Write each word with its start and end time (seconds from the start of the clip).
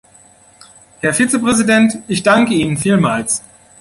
Herr 1.01 1.13
Vizepräsident, 1.13 1.99
ich 2.07 2.23
danke 2.23 2.55
Ihnen 2.55 2.79
vielmals. 2.79 3.43